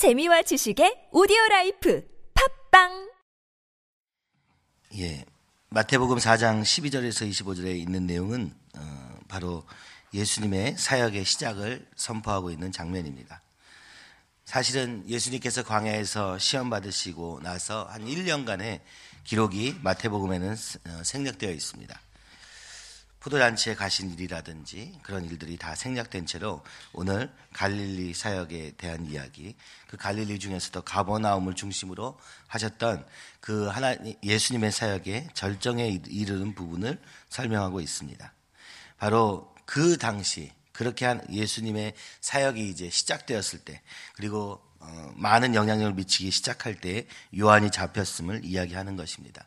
[0.00, 2.02] 재미와 지식의 오디오 life
[2.70, 3.10] 팟빵
[4.96, 5.26] 예.
[5.68, 9.62] 마태복음 4장 12절에서 25절에 있는 내용은 어, 바로
[10.14, 13.42] 예수님의 사역의 시작을 선포하고 있는 장면입니다.
[14.46, 18.80] 사실은 예수님께서 광야에서 시험 받으시고 나서 한 1년간의
[19.24, 20.56] 기록이 마태복음에는
[20.86, 22.00] 어, 생략되어 있습니다.
[23.20, 29.54] 포도잔치에 가신 일이라든지 그런 일들이 다 생략된 채로 오늘 갈릴리 사역에 대한 이야기,
[29.86, 33.06] 그 갈릴리 중에서도 가버나움을 중심으로 하셨던
[33.40, 38.32] 그 하나 예수님의 사역의 절정에 이르는 부분을 설명하고 있습니다.
[38.96, 41.92] 바로 그 당시 그렇게 한 예수님의
[42.22, 43.82] 사역이 이제 시작되었을 때
[44.14, 47.06] 그리고 어, 많은 영향력을 미치기 시작할 때
[47.38, 49.46] 요한이 잡혔음을 이야기하는 것입니다.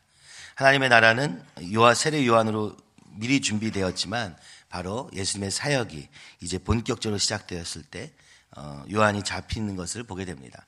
[0.54, 2.78] 하나님의 나라는 요한 세례 요한으로
[3.16, 4.38] 미리 준비되었지만
[4.70, 6.08] 바로 예수님의 사역이
[6.42, 8.12] 이제 본격적으로 시작되었을 때
[8.56, 10.66] 어, 요한이 잡히는 것을 보게 됩니다.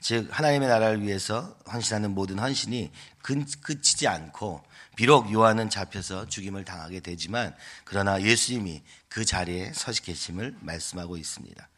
[0.00, 4.62] 즉 하나님의 나라를 위해서 헌신하는 모든 헌신이 끝이지 않고
[4.96, 11.68] 비록 요한은 잡혀서 죽임을 당하게 되지만 그러나 예수님이 그 자리에 서식 계심을 말씀하고 있습니다.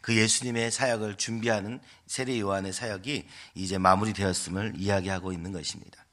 [0.00, 6.04] 그 예수님의 사역을 준비하는 세례 요한의 사역이 이제 마무리되었음을 이야기하고 있는 것입니다.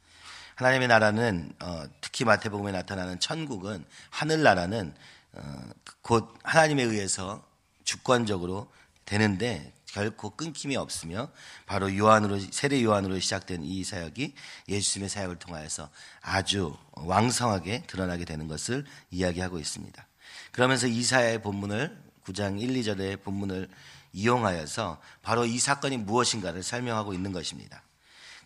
[0.57, 4.93] 하나님의 나라는 어, 특히 마태복음에 나타나는 천국은 하늘 나라는
[5.33, 5.69] 어,
[6.01, 7.43] 곧 하나님에 의해서
[7.83, 8.71] 주권적으로
[9.05, 11.29] 되는데 결코 끊김이 없으며
[11.67, 14.33] 바로 요한으로 세례 요한으로 시작된 이 사역이
[14.67, 15.89] 예수님의 사역을 통하여서
[16.21, 20.07] 아주 왕성하게 드러나게 되는 것을 이야기하고 있습니다.
[20.51, 23.69] 그러면서 이사야의 본문을 9장 1, 2절의 본문을
[24.11, 27.83] 이용하여서 바로 이 사건이 무엇인가를 설명하고 있는 것입니다.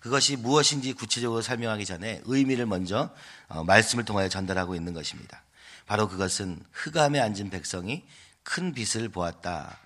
[0.01, 3.11] 그것이 무엇인지 구체적으로 설명하기 전에 의미를 먼저
[3.47, 5.43] 어, 말씀을 통하여 전달하고 있는 것입니다.
[5.85, 8.03] 바로 그것은 흑암에 앉은 백성이
[8.43, 9.77] 큰 빛을 보았다.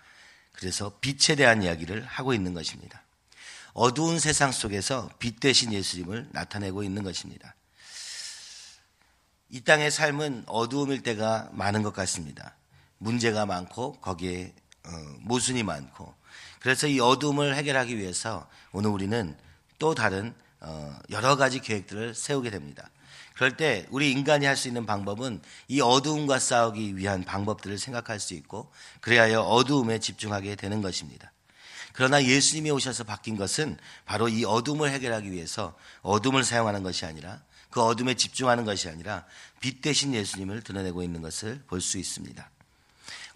[0.53, 3.03] 그래서 빛에 대한 이야기를 하고 있는 것입니다.
[3.73, 7.53] 어두운 세상 속에서 빛 대신 예수님을 나타내고 있는 것입니다.
[9.49, 12.55] 이 땅의 삶은 어두움일 때가 많은 것 같습니다.
[12.99, 14.53] 문제가 많고 거기에
[14.85, 16.15] 어, 모순이 많고
[16.61, 19.37] 그래서 이 어두움을 해결하기 위해서 오늘 우리는
[19.79, 22.89] 또 다른 어, 여러 가지 계획들을 세우게 됩니다.
[23.35, 28.33] 그럴 때 우리 인간이 할 수 있는 방법은 이 어두움과 싸우기 위한 방법들을 생각할 수
[28.33, 28.71] 있고
[29.01, 31.31] 그래야 어두움에 집중하게 되는 것입니다.
[31.91, 37.81] 그러나 예수님이 오셔서 바뀐 것은 바로 이 어둠을 해결하기 위해서 어둠을 사용하는 것이 아니라 그
[37.81, 39.25] 어둠에 집중하는 것이 아니라
[39.59, 42.49] 빛 대신 예수님을 드러내고 있는 것을 볼 수 있습니다.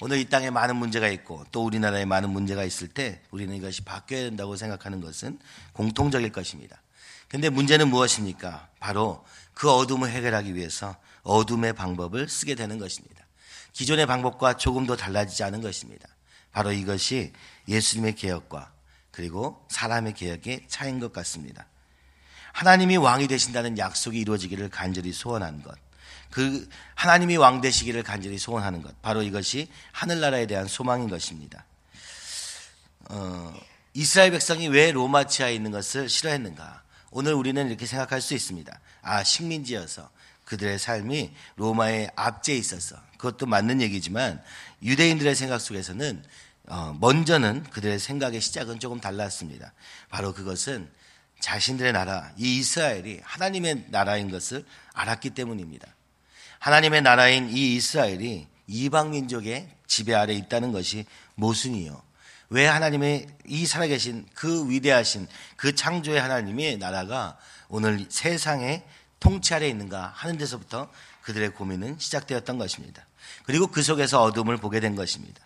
[0.01, 4.23] 오늘 이 땅에 많은 문제가 있고 또 우리나라에 많은 문제가 있을 때 우리는 이것이 바뀌어야
[4.23, 5.39] 된다고 생각하는 것은
[5.73, 6.81] 공통적일 것입니다.
[7.27, 8.69] 근데 문제는 무엇입니까?
[8.79, 13.25] 바로 그 어둠을 해결하기 위해서 어둠의 방법을 쓰게 되는 것입니다.
[13.73, 16.07] 기존의 방법과 조금 더 달라지지 않은 것입니다.
[16.51, 17.33] 바로 이것이
[17.67, 18.71] 예수님의 개혁과
[19.11, 21.67] 그리고 사람의 개혁의 차이인 것 같습니다.
[22.53, 25.77] 하나님이 왕이 되신다는 약속이 이루어지기를 간절히 소원한 것.
[26.31, 28.99] 그 하나님이 왕 되시기를 간절히 소원하는 것.
[29.01, 31.65] 바로 이것이 하늘나라에 대한 소망인 것입니다.
[33.09, 33.53] 어,
[33.93, 36.83] 이스라엘 백성이 왜 로마 치하에 있는 것을 싫어했는가?
[37.11, 38.79] 오늘 우리는 이렇게 생각할 수 있습니다.
[39.01, 40.09] 아, 식민지여서
[40.45, 44.41] 그들의 삶이 로마의 압제에 있어서 그것도 맞는 얘기지만
[44.83, 46.23] 유대인들의 생각 속에서는
[46.67, 49.73] 어, 먼저는 그들의 생각의 시작은 조금 달랐습니다.
[50.09, 50.89] 바로 그것은
[51.39, 55.87] 자신들의 나라, 이 이스라엘이 하나님의 나라인 것을 알았기 때문입니다.
[56.59, 61.05] 하나님의 나라인 이 이스라엘이 이방 민족의 지배 아래 있다는 것이
[61.35, 62.01] 모순이요.
[62.49, 67.37] 왜 하나님의 이 살아계신 그 위대하신 그 창조의 하나님의 나라가
[67.67, 68.83] 오늘 세상에
[69.19, 70.89] 통치 아래 있는가 하는 데서부터
[71.21, 73.05] 그들의 고민은 시작되었던 것입니다.
[73.43, 75.41] 그리고 그 속에서 어둠을 보게 된 것입니다.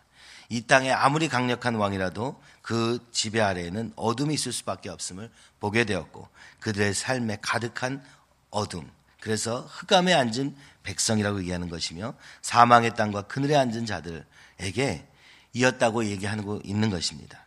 [0.50, 5.30] 이 땅에 아무리 강력한 왕이라도 그 지배 아래에는 어둠이 있을 수밖에 없음을
[5.60, 6.28] 보게 되었고
[6.60, 8.04] 그들의 삶에 가득한
[8.50, 8.90] 어둠.
[9.24, 10.54] 그래서 흑암에 앉은
[10.84, 15.08] 백성이라고 얘기하는 것이며 사망의 땅과 그늘에 앉은 자들에게
[15.54, 17.46] 이었다고 얘기하고 있는 것입니다.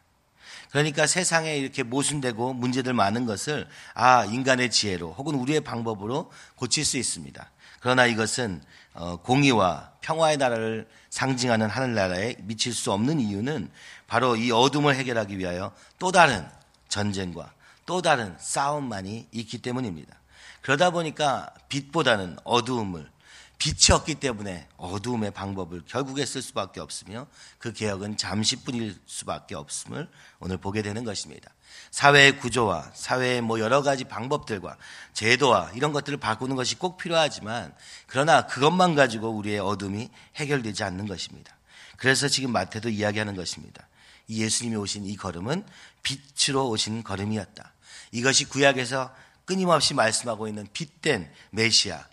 [0.71, 6.97] 그러니까 세상에 이렇게 모순되고 문제들 많은 것을 아 인간의 지혜로 혹은 우리의 방법으로 고칠 수
[6.97, 7.51] 있습니다.
[7.81, 8.63] 그러나 이것은
[8.95, 13.71] 어, 공의와 평화의 나라를 상징하는 하늘나라에 미칠 수 없는 이유는
[14.07, 16.49] 바로 이 어둠을 해결하기 위하여 또 다른
[16.89, 17.53] 전쟁과
[17.85, 20.17] 또 다른 싸움만이 있기 때문입니다.
[20.67, 23.09] 그러다 보니까 빛보다는 어두움을
[23.57, 27.29] 빛이 없기 때문에 어두움의 방법을 결국에 쓸 수밖에 없으며
[27.59, 30.09] 그 개혁은 잠시뿐일 수밖에 없음을
[30.41, 31.53] 오늘 보게 되는 것입니다.
[31.93, 34.77] 사회의 구조와 사회의 뭐 여러 가지 방법들과
[35.13, 37.73] 제도와 이런 것들을 바꾸는 것이 꼭 필요하지만
[38.09, 41.57] 그러나 그것만 가지고 우리의 어둠이 해결되지 않는 것입니다.
[41.97, 43.87] 그래서 지금 마태도 이야기하는 것입니다.
[44.27, 45.65] 이 예수님이 오신 이 걸음은
[46.03, 47.73] 빛으로 오신 걸음이었다.
[48.11, 49.15] 이것이 구약에서
[49.47, 52.07] 끊임없이 말씀하고 있는 빛된 메시아,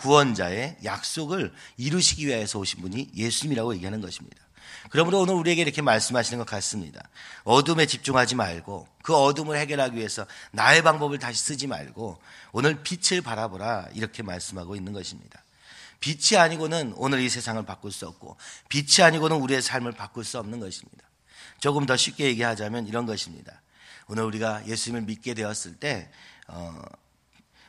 [0.00, 4.36] 구원자의 약속을 이루시기 위해서 오신 분이 예수님이라고 얘기하는 것입니다.
[4.90, 7.08] 그러므로 오늘 우리에게 이렇게 말씀하시는 것 같습니다.
[7.44, 12.20] 어둠에 집중하지 말고 그 어둠을 해결하기 위해서 나의 방법을 다시 쓰지 말고
[12.52, 15.44] 오늘 빛을 바라보라 이렇게 말씀하고 있는 것입니다.
[16.00, 18.36] 빛이 아니고는 오늘 이 세상을 바꿀 수 없고
[18.68, 21.04] 빛이 아니고는 우리의 삶을 바꿀 수 없는 것입니다.
[21.60, 23.60] 조금 더 쉽게 얘기하자면 이런 것입니다.
[24.10, 26.10] 오늘 우리가 예수님을 믿게 되었을 때
[26.48, 26.82] 어,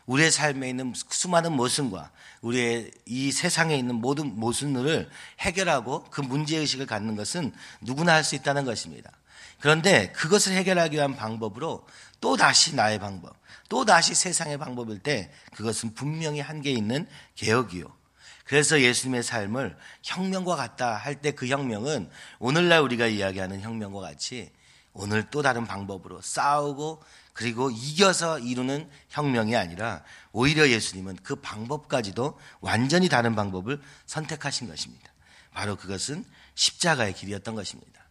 [0.07, 2.09] 우리의 삶에 있는 수많은 모순과
[2.41, 5.07] 우리의 이 세상에 있는 모든 모순을
[5.39, 9.11] 해결하고 그 문제의식을 갖는 것은 누구나 할 수 있다는 것입니다.
[9.59, 11.85] 그런데 그것을 해결하기 위한 방법으로
[12.19, 13.35] 또 다시 나의 방법,
[13.69, 17.85] 또 다시 세상의 방법일 때 그것은 분명히 한계 있는 개혁이요.
[18.45, 22.09] 그래서 예수님의 삶을 혁명과 같다 할 때 그 혁명은
[22.39, 24.49] 오늘날 우리가 이야기하는 혁명과 같이
[24.93, 27.03] 오늘 또 다른 방법으로 싸우고
[27.33, 35.11] 그리고 이겨서 이루는 혁명이 아니라 오히려 예수님은 그 방법까지도 완전히 다른 방법을 선택하신 것입니다.
[35.53, 38.01] 바로 그것은 십자가의 길이었던 것입니다.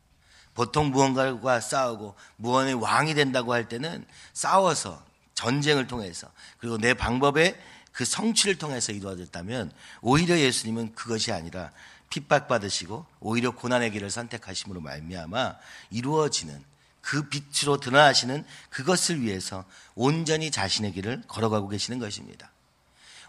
[0.55, 5.05] 보통 무언가와 싸우고 무언의 왕이 된다고 할 때는 싸워서
[5.35, 7.59] 전쟁을 통해서 그리고 내 방법의
[7.93, 11.71] 그 성취를 통해서 이루어졌다면 오히려 예수님은 그것이 아니라
[12.11, 15.57] 핍박받으시고 오히려 고난의 길을 선택하심으로 말미암아
[15.91, 16.70] 이루어지는
[17.01, 19.65] 그 빛으로 드러나시는 그것을 위해서
[19.95, 22.51] 온전히 자신의 길을 걸어가고 계시는 것입니다.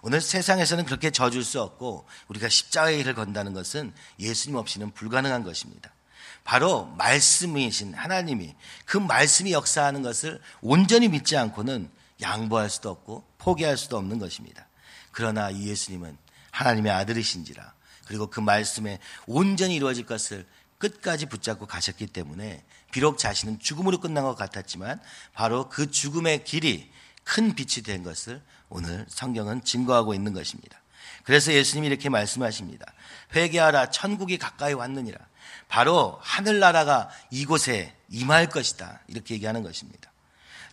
[0.02, 5.94] 오늘 세상에서는 그렇게 져줄 수 없고 우리가 십자가의 길을 건다는 것은 예수님 없이는 불가능한 것입니다.
[6.44, 11.90] 바로 말씀이신 하나님이 그 말씀이 역사하는 것을 온전히 믿지 않고는
[12.22, 14.68] 양보할 수도 없고 포기할 수도 없는 것입니다.
[15.12, 16.18] 그러나 이 예수님은
[16.52, 17.74] 하나님의 아들이신지라
[18.06, 20.46] 그리고 그 말씀에 온전히 이루어질 것을
[20.82, 25.00] 끝까지 붙잡고 가셨기 때문에 비록 자신은 죽음으로 끝난 것 같았지만
[25.34, 26.92] 바로 그 죽음의 길이
[27.24, 30.82] 큰 빛이 된 것을 오늘 성경은 증거하고 있는 것입니다.
[31.24, 32.86] 그래서 예수님이 이렇게 말씀하십니다.
[33.36, 35.20] 회개하라 천국이 가까이 왔느니라.
[35.68, 39.00] 바로 하늘나라가 이곳에 임할 것이다.
[39.08, 40.12] 이렇게 얘기하는 것입니다.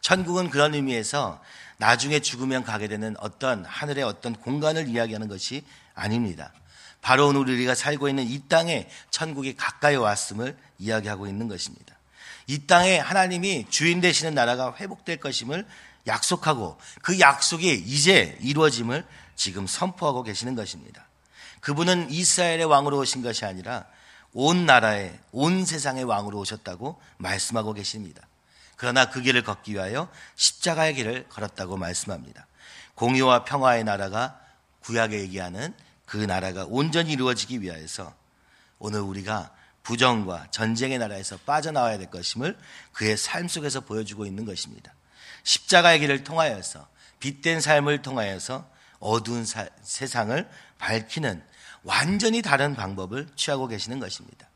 [0.00, 1.40] 천국은 그런 의미에서
[1.76, 5.64] 나중에 죽으면 가게 되는 어떤 하늘의 어떤 공간을 이야기하는 것이
[5.94, 6.52] 아닙니다.
[7.00, 11.96] 바로 오늘 우리가 살고 있는 이 땅에 천국이 가까이 왔음을 이야기하고 있는 것입니다.
[12.46, 15.66] 이 땅에 하나님이 주인 되시는 나라가 회복될 것임을
[16.06, 19.06] 약속하고 그 약속이 이제 이루어짐을
[19.36, 21.06] 지금 선포하고 계시는 것입니다.
[21.60, 23.84] 그분은 이스라엘의 왕으로 오신 것이 아니라
[24.32, 28.22] 온 나라의 온 세상의 왕으로 오셨다고 말씀하고 계십니다.
[28.76, 32.46] 그러나 그 길을 걷기 위하여 십자가의 길을 걸었다고 말씀합니다.
[32.94, 34.40] 공의와 평화의 나라가
[34.80, 35.74] 구약에 얘기하는
[36.08, 38.14] 그 나라가 온전히 이루어지기 위하여서
[38.78, 42.58] 오늘 우리가 부정과 전쟁의 나라에서 빠져나와야 될 것임을
[42.92, 44.94] 그의 삶 속에서 보여주고 있는 것입니다.
[45.44, 46.88] 십자가의 길을 통하여서
[47.20, 48.70] 빛된 삶을 통하여서
[49.00, 51.44] 어두운 사, 세상을 밝히는
[51.82, 54.48] 완전히 다른 방법을 취하고 계시는 것입니다.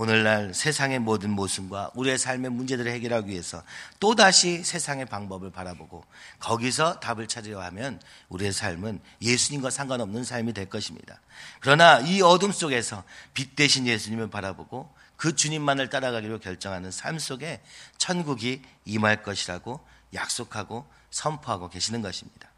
[0.00, 3.62] 오늘날 세상의 모든 모순과 우리의 삶의 문제들을 해결하기 위해서
[3.98, 6.06] 또다시 세상의 방법을 바라보고
[6.38, 8.00] 거기서 답을 찾으려 하면
[8.30, 11.20] 우리의 삶은 예수님과 상관없는 삶이 될 것입니다.
[11.60, 13.04] 그러나 이 어둠 속에서
[13.34, 17.60] 빛 대신 예수님을 바라보고 그 주님만을 따라가기로 결정하는 삶 속에
[17.98, 22.48] 천국이 임할 것이라고 약속하고 선포하고 계시는 것입니다.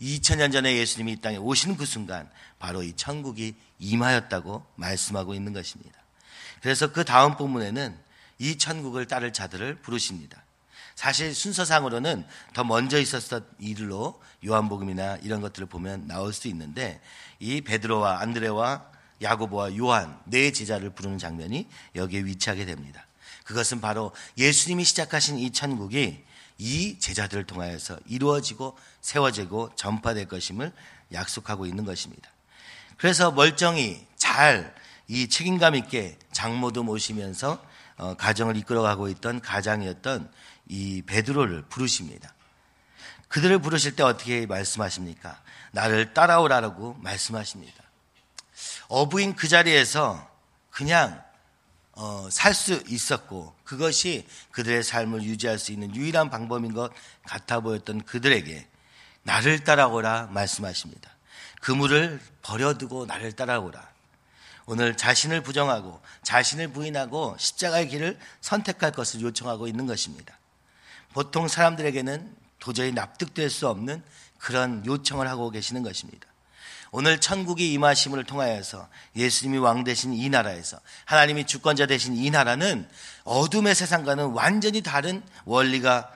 [0.00, 6.01] 2000년 전에 예수님이 이 땅에 오시는 그 순간 바로 이 천국이 임하였다고 말씀하고 있는 것입니다.
[6.62, 7.98] 그래서 그 다음 부분에는
[8.38, 10.42] 이 천국을 따를 자들을 부르십니다.
[10.94, 17.00] 사실 순서상으로는 더 먼저 있었던 일로 요한복음이나 이런 것들을 보면 나올 수 있는데
[17.40, 18.86] 이 베드로와 안드레와
[19.20, 23.06] 야고보와 요한 네 제자를 부르는 장면이 여기에 위치하게 됩니다.
[23.44, 26.24] 그것은 바로 예수님이 시작하신 이 천국이
[26.58, 30.72] 이 제자들을 통하여서 이루어지고 세워지고 전파될 것임을
[31.12, 32.30] 약속하고 있는 것입니다.
[32.96, 34.74] 그래서 멀쩡히 잘
[35.12, 37.62] 이 책임감 있게 장모도 모시면서
[37.98, 40.32] 어, 가정을 이끌어가고 있던 가장이었던
[40.68, 42.32] 이 베드로를 부르십니다.
[43.28, 45.38] 그들을 부르실 때 어떻게 말씀하십니까?
[45.72, 47.74] 나를 따라오라라고 말씀하십니다.
[48.88, 50.30] 어부인 그 자리에서
[50.70, 51.22] 그냥
[51.92, 56.90] 어, 살 수 있었고 그것이 그들의 삶을 유지할 수 있는 유일한 방법인 것
[57.26, 58.66] 같아 보였던 그들에게
[59.24, 61.10] 나를 따라오라 말씀하십니다.
[61.60, 63.91] 그물을 버려두고 나를 따라오라.
[64.66, 70.38] 오늘 자신을 부정하고 자신을 부인하고 십자가의 길을 선택할 것을 요청하고 있는 것입니다.
[71.12, 74.02] 보통 사람들에게는 도저히 납득될 수 없는
[74.38, 76.26] 그런 요청을 하고 계시는 것입니다.
[76.94, 82.86] 오늘 천국이 임하심을 통하여서 예수님이 왕 되신 이 나라에서 하나님이 주권자 되신 이 나라는
[83.24, 86.12] 어둠의 세상과는 완전히 다른 원리가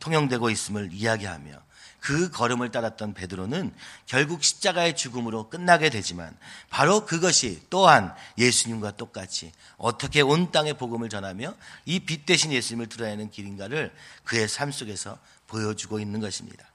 [0.00, 1.52] 통용되고 있음을 이야기하며
[2.02, 3.72] 그 걸음을 따랐던 베드로는
[4.06, 6.36] 결국 십자가의 죽음으로 끝나게 되지만
[6.68, 11.54] 바로 그것이 또한 예수님과 똑같이 어떻게 온 땅의 복음을 전하며
[11.86, 13.94] 이 빛 대신 예수님을 드러내는 길인가를
[14.24, 15.16] 그의 삶 속에서
[15.46, 16.66] 보여주고 있는 것입니다.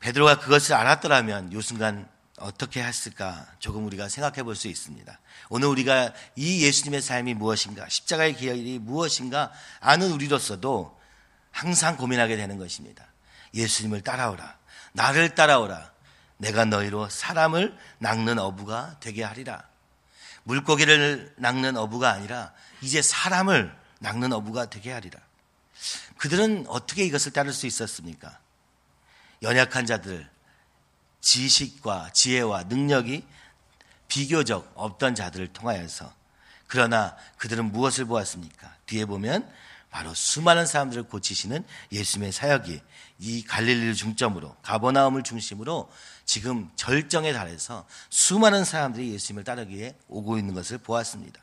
[0.00, 2.08] 베드로가 그것을 알았더라면 요 순간
[2.38, 5.20] 어떻게 했을까 조금 우리가 생각해 볼 수 있습니다.
[5.50, 10.98] 오늘 우리가 이 예수님의 삶이 무엇인가, 십자가의 길이 무엇인가 아는 우리로서도
[11.50, 13.11] 항상 고민하게 되는 것입니다.
[13.54, 14.58] 예수님을 따라오라.
[14.92, 15.92] 나를 따라오라.
[16.38, 19.64] 내가 너희로 사람을 낚는 어부가 되게 하리라.
[20.44, 25.20] 물고기를 낚는 어부가 아니라 이제 사람을 낚는 어부가 되게 하리라.
[26.18, 28.38] 그들은 어떻게 이것을 따를 수 있었습니까?
[29.42, 30.28] 연약한 자들,
[31.20, 33.26] 지식과 지혜와 능력이
[34.08, 36.12] 비교적 없던 자들을 통하여서
[36.66, 38.76] 그러나 그들은 무엇을 보았습니까?
[38.86, 39.50] 뒤에 보면
[39.92, 42.80] 바로 수많은 사람들을 고치시는 예수님의 사역이
[43.18, 45.88] 이 갈릴리를 중점으로 가버나움을 중심으로
[46.24, 51.40] 지금 절정에 달해서 수많은 사람들이 예수님을 따르기 위해 오고 있는 것을 보았습니다.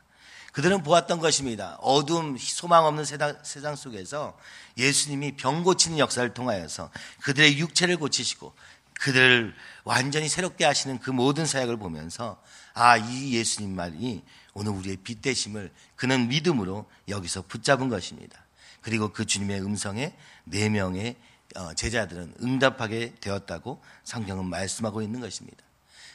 [0.52, 1.78] 그들은 보았던 것입니다.
[1.80, 4.36] 어둠, 소망 없는 세상, 세상 속에서
[4.78, 6.90] 예수님이 병 고치는 역사를 통하여서
[7.22, 8.56] 그들의 육체를 고치시고
[8.96, 9.54] 그들을
[9.84, 12.42] 완전히 새롭게 하시는 그 모든 사역을 보면서
[12.74, 14.24] 아, 이 예수님 말이
[14.60, 18.44] 오늘 우리의 빛 되심을 그는 믿음으로 여기서 붙잡은 것입니다.
[18.82, 20.14] 그리고 그 주님의 음성에
[20.44, 21.16] 네 명의
[21.56, 25.64] 어, 제자들은 응답하게 되었다고 성경은 말씀하고 있는 것입니다.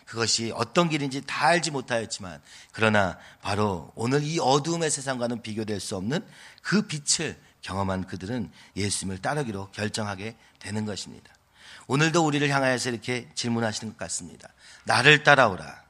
[0.05, 6.23] 그것이 어떤 길인지 다 알지 못하였지만 그러나 바로 오늘 이 어두움의 세상과는 비교될 수 없는
[6.61, 11.33] 그 빛을 경험한 그들은 예수님을 따르기로 결정하게 되는 것입니다.
[11.87, 14.51] 오늘도 우리를 향하여서 이렇게 질문하시는 것 같습니다.
[14.85, 15.84] 나를 따라오라.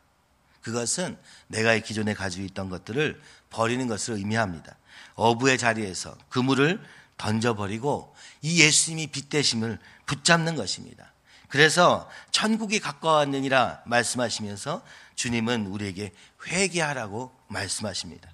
[0.65, 1.17] 그것은
[1.47, 4.77] 내가 기존에 가지고 있던 것들을 버리는 것을 의미합니다.
[5.15, 6.83] 어부의 자리에서 그물을
[7.19, 11.13] 던져버리고 이 예수님이 빛대심을 붙잡는 것입니다.
[11.49, 14.83] 그래서 천국이 가까웠느니라 말씀하시면서
[15.15, 16.13] 주님은 우리에게
[16.47, 18.31] 회개하라고 말씀하십니다.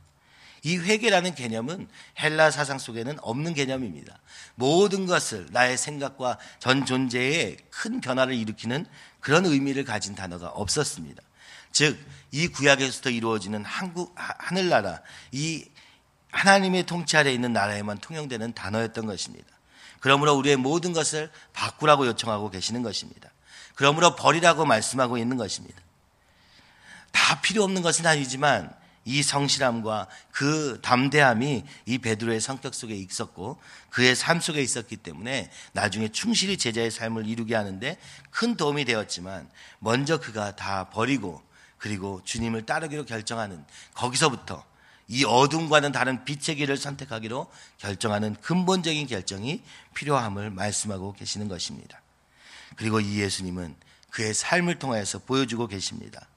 [0.62, 1.88] 이 회개라는 개념은
[2.20, 4.18] 헬라 사상 속에는 없는 개념입니다.
[4.54, 8.86] 모든 것을 나의 생각과 전 존재에 큰 변화를 일으키는
[9.18, 11.22] 그런 의미를 가진 단어가 없었습니다.
[11.72, 11.98] 즉,
[12.32, 15.00] 이 구약에서부터 이루어지는 한국, 하늘나라,
[15.32, 15.64] 이
[16.30, 19.48] 하나님의 통치 아래 있는 나라에만 통용되는 단어였던 것입니다.
[20.00, 23.30] 그러므로 우리의 모든 것을 바꾸라고 요청하고 계시는 것입니다.
[23.74, 25.80] 그러므로 버리라고 말씀하고 있는 것입니다.
[27.12, 28.72] 다 필요 없는 것은 아니지만
[29.04, 33.58] 이 성실함과 그 담대함이 이 베드로의 성격 속에 있었고
[33.88, 37.96] 그의 삶 속에 있었기 때문에 나중에 충실히 제자의 삶을 이루게 하는데
[38.30, 39.48] 큰 도움이 되었지만
[39.78, 41.42] 먼저 그가 다 버리고
[41.80, 44.64] 그리고 주님을 따르기로 결정하는 거기서부터
[45.08, 52.00] 이 어둠과는 다른 빛의 길을 선택하기로 결정하는 근본적인 결정이 필요함을 말씀하고 계시는 것입니다.
[52.76, 53.74] 그리고 이 예수님은
[54.10, 56.28] 그의 삶을 통하여서 보여주고 계십니다.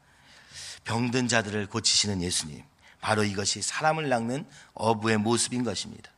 [0.86, 2.64] 병든 자들을 고치시는 예수님.
[3.02, 6.10] 바로 이것이 사람을 낚는 어부의 모습인 것입니다.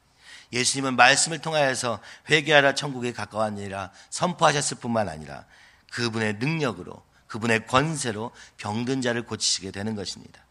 [0.53, 5.45] 예수님은 말씀을 통하여서 회개하라 천국에 가까웠느니라 선포하셨을 뿐만 아니라
[5.91, 10.41] 그분의 능력으로 그분의 권세로 병든 자를 고치시게 되는 것입니다.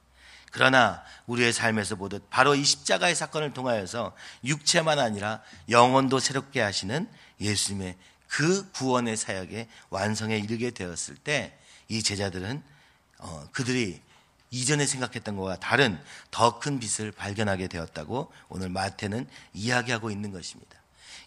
[0.52, 4.14] 그러나 우리의 삶에서 보듯 바로 이 십자가의 사건을 통하여서
[4.44, 7.08] 육체만 아니라 영혼도 새롭게 하시는
[7.40, 7.96] 예수님의
[8.28, 12.62] 그 구원의 사역의 완성에 이르게 되었을 때 이 제자들은
[13.18, 14.00] 어, 그들이
[14.50, 16.00] 이전에 생각했던 것과 다른
[16.30, 20.78] 더 큰 빛을 발견하게 되었다고 오늘 마태는 이야기하고 있는 것입니다.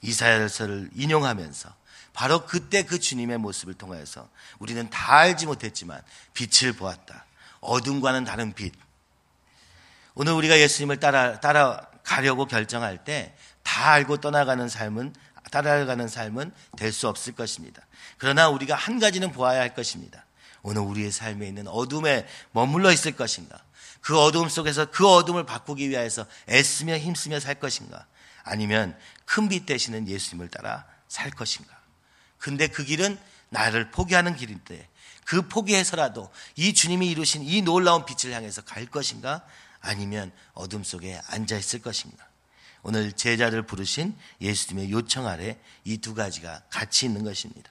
[0.01, 1.75] 이사야서를 인용하면서
[2.17, 6.01] 바로 그때 그 주님의 모습을 통하여서 우리는 다 알지 못했지만
[6.33, 7.25] 빛을 보았다.
[7.59, 8.73] 어둠과는 다른 빛,
[10.15, 13.35] 오늘 우리가 예수님을 따라, 따라가려고 결정할 때
[13.67, 15.13] 다 알고 떠나가는 삶은,
[15.51, 17.81] 따라가는 삶은 될 수 없을 것입니다.
[18.17, 20.25] 그러나 우리가 한 가지는 보아야 할 것입니다.
[20.63, 23.61] 오늘 우리의 삶에 있는 어둠에 머물러 있을 것인가?
[23.99, 28.07] 그 어둠 속에서 그 어둠을 바꾸기 위해서 애쓰며 힘쓰며 살 것인가?
[28.43, 31.76] 아니면 큰 빛 되시는 예수님을 따라 살 것인가?
[32.37, 33.17] 근데 그 길은
[33.49, 34.87] 나를 포기하는 길인데
[35.25, 39.45] 그 포기해서라도 이 주님이 이루신 이 놀라운 빛을 향해서 갈 것인가?
[39.79, 42.25] 아니면 어둠 속에 앉아 있을 것인가?
[42.83, 47.69] 오늘 제자를 부르신 예수님의 요청 아래 이 두 가지가 같이 있는 것입니다.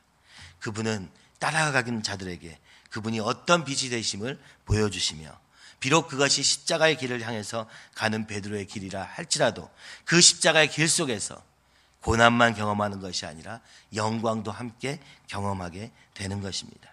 [0.58, 2.58] 그분은 따라가는 자들에게
[2.90, 5.38] 그분이 어떤 빛이 되심을 보여주시며
[5.80, 9.70] 비록 그것이 십자가의 길을 향해서 가는 베드로의 길이라 할지라도
[10.04, 11.42] 그 십자가의 길 속에서
[12.06, 13.60] 고난만 경험하는 것이 아니라
[13.92, 16.88] 영광도 함께 경험하게 되는 것입니다.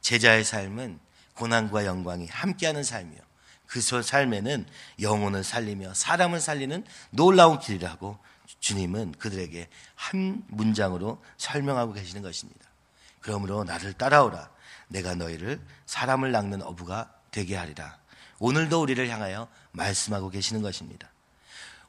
[0.00, 0.98] 제자의 삶은
[1.34, 3.20] 고난과 영광이 함께하는 삶이요.
[3.66, 4.66] 그 삶에는
[5.00, 8.18] 영혼을 살리며 사람을 살리는 놀라운 길이라고
[8.58, 12.66] 주님은 그들에게 한 문장으로 설명하고 계시는 것입니다.
[13.20, 14.50] 그러므로 나를 따라오라.
[14.88, 17.96] 내가 너희를 사람을 낚는 어부가 되게 하리라.
[18.40, 21.12] 오늘도 우리를 향하여 말씀하고 계시는 것입니다.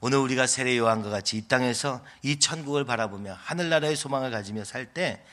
[0.01, 5.23] 오늘 우리가 세례 요한과 같이 이 땅에서 이 천국을 바라보며 하늘나라의 소망을 가지며 살 때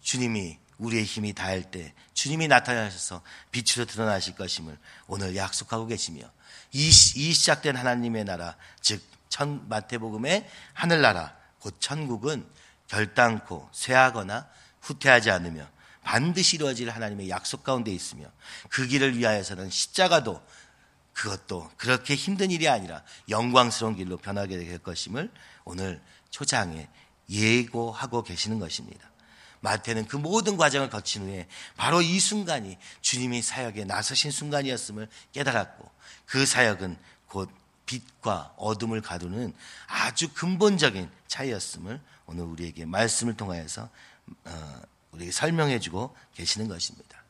[0.00, 6.22] 주님이 우리의 힘이 다할 때 주님이 나타나셔서 빛으로 드러나실 것임을 오늘 약속하고 계시며
[6.72, 12.46] 이, 이 시작된 하나님의 나라 즉 천, 마태복음의 하늘나라 곧 천국은
[12.86, 14.48] 결단코 쇠하거나
[14.80, 15.68] 후퇴하지 않으며
[16.02, 18.26] 반드시 이루어질 하나님의 약속 가운데 있으며
[18.70, 20.42] 그 길을 위하여서는 십자가도
[21.18, 25.32] 그것도 그렇게 힘든 일이 아니라 영광스러운 길로 변하게 될 것임을
[25.64, 26.88] 오늘 초장에
[27.28, 29.10] 예고하고 계시는 것입니다.
[29.60, 35.90] 마태는 그 모든 과정을 거친 후에 바로 이 순간이 주님이 사역에 나서신 순간이었음을 깨달았고
[36.24, 36.96] 그 사역은
[37.26, 37.50] 곧
[37.86, 39.52] 빛과 어둠을 가두는
[39.88, 43.90] 아주 근본적인 차이였음을 오늘 우리에게 말씀을 통하여서
[44.44, 47.24] 어, 우리에게 설명해주고 계시는 것입니다.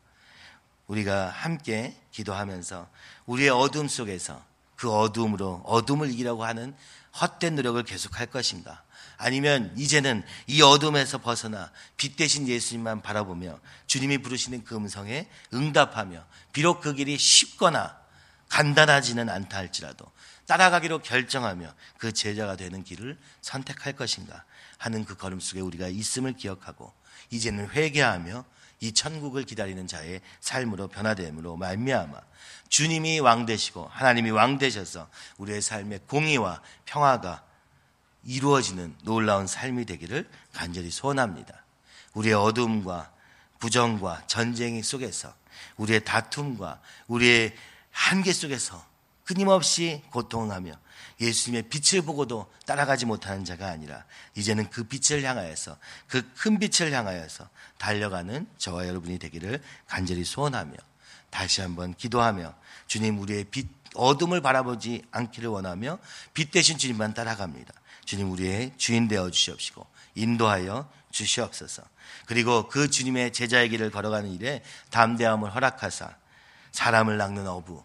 [0.89, 2.89] 우리가 함께 기도하면서
[3.27, 4.43] 우리의 어둠 속에서
[4.75, 6.75] 그 어둠으로 어둠을 이기려고 하는
[7.21, 8.83] 헛된 노력을 계속할 것인가?
[9.17, 16.81] 아니면 이제는 이 어둠에서 벗어나 빛 대신 예수님만 바라보며 주님이 부르시는 그 음성에 응답하며 비록
[16.81, 17.99] 그 길이 쉽거나
[18.49, 20.07] 간단하지는 않다 할지라도
[20.47, 24.45] 따라가기로 결정하며 그 제자가 되는 길을 선택할 것인가
[24.79, 26.93] 하는 그 걸음 속에 우리가 있음을 기억하고
[27.31, 28.45] 이제는 회개하며
[28.81, 32.21] 이 천국을 기다리는 자의 삶으로 변화됨으로 말미암아
[32.69, 35.09] 주님이 왕 되시고 하나님이 왕 되셔서
[35.39, 37.43] 우리의 삶의 공의와 평화가
[38.25, 41.65] 이루어지는 놀라운 삶이 되기를 간절히 소원합니다.
[42.15, 43.11] 우리의 어둠과
[43.59, 45.35] 부정과 전쟁 속에서
[45.77, 47.55] 우리의 다툼과 우리의
[47.91, 48.85] 한계 속에서
[49.25, 50.73] 끊임없이 고통하며
[51.21, 55.77] 예수님의 빛을 보고도 따라가지 못하는 자가 아니라 이제는 그 빛을 향하여서
[56.07, 60.75] 그 큰 빛을 향하여서 달려가는 저와 여러분이 되기를 간절히 소원하며
[61.31, 62.55] 다시 한번 기도하며
[62.87, 65.99] 주님 우리의 빛 어둠을 바라보지 않기를 원하며
[66.33, 67.73] 빛 대신 주님만 따라갑니다.
[68.05, 71.83] 주님 우리의 주인 되어 주시옵시고 인도하여 주시옵소서.
[72.27, 76.17] 그리고 그 주님의 제자의 길을 걸어가는 일에 담대함을 허락하사
[76.73, 77.83] 사람을 낚는 어부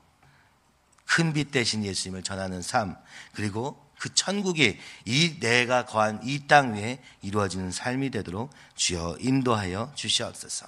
[1.15, 2.95] 큰 빛 대신 예수님을 전하는 삶
[3.33, 10.65] 그리고 그 천국이 이 내가 거한 이 땅 위에 이루어지는 삶이 되도록 주여 인도하여 주시옵소서.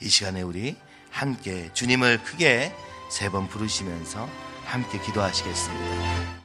[0.00, 0.76] 이 시간에 우리
[1.10, 2.74] 함께 주님을 크게
[3.10, 4.28] 세 번 부르시면서
[4.66, 6.38] 함께 기도하시겠습니다.